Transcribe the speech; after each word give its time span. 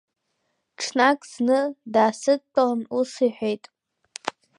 Ҽнак 0.81 1.19
зны 1.31 1.59
даасыдтәалан 1.93 2.81
ус 2.97 3.11
иҳәеит. 3.27 3.63